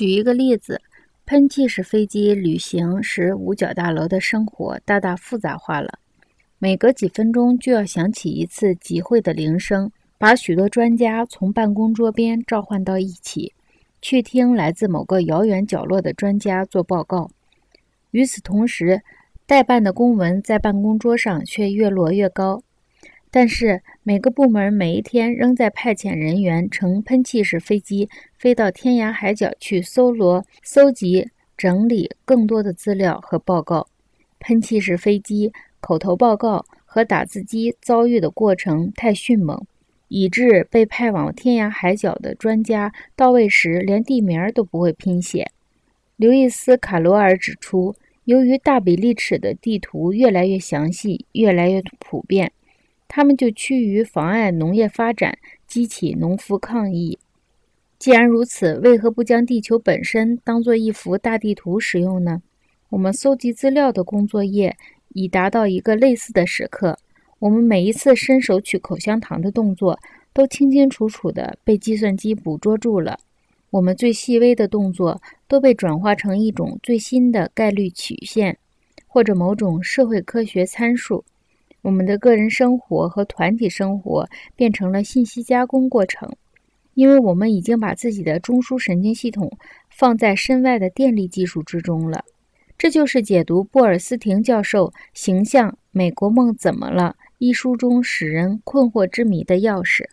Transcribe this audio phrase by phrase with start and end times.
[0.00, 0.80] 举一个例子，
[1.26, 5.98] 喷气式飞机旅行使五角大楼的生活大大复杂化了。
[6.58, 13.52] 每隔几分钟就要响起一次集会的铃声，把许多专家从办公桌边召唤到一起，
[14.00, 17.30] 去听来自某个遥远角落的专家做报告。
[18.12, 19.02] 与此同时，
[19.44, 22.62] 代办的公文在办公桌上却越摞越高。
[23.30, 33.86] 但是每个部门每一天仍在派遣人员乘喷气式飞机飞到天涯海角去搜罗、搜集、整理更多的资料和报告。
[34.40, 39.64] 喷气式飞机口头报告和打字机遭遇的过程太迅猛，
[40.08, 45.50] 以致被派往天涯海角的专家到位时连地名都不会拼写。
[46.16, 52.50] 刘易斯·卡罗尔指出，由于大比例尺的地图越来越详细、越来越普遍。
[53.12, 57.18] 他们就趋于妨碍农业发展，激起农夫抗议。
[57.98, 62.40] 既然如此，为何不将地球本身当做一幅大地图使用呢？
[62.90, 64.76] 我们搜集资料的工作页
[65.08, 66.96] 已达到一个类似的时刻。
[67.40, 69.98] 我们每一次伸手取口香糖的动作，
[70.32, 73.18] 都清清楚楚地被计算机捕捉住了。
[73.70, 78.56] 我们最细微的动作都被转化成一种最新的概率曲线，
[79.08, 81.24] 或者某种社会科学参数。
[81.82, 86.30] 我们的个人生活和团体生活变成了信息加工过程，
[86.94, 89.50] 因为我们已经把自己的中枢神经系统
[89.88, 92.24] 放在身外的电力技术之中了。
[92.76, 100.04] 这就是解读布尔斯廷教授形象《美国梦怎么了》一书中使人困惑之谜的钥匙。